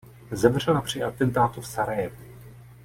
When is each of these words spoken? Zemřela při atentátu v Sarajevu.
Zemřela 0.31 0.81
při 0.81 1.03
atentátu 1.03 1.61
v 1.61 1.67
Sarajevu. 1.67 2.23